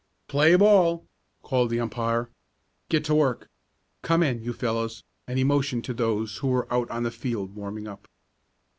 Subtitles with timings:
[0.27, 1.05] "Play ball!"
[1.43, 2.31] called the umpire.
[2.89, 3.51] "Get to work.
[4.01, 7.53] Come in, you fellows," and he motioned to those who were out on the field
[7.55, 8.07] warming up.